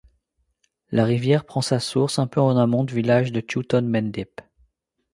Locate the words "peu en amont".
2.25-2.83